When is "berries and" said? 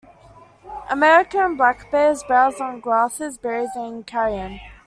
3.37-4.07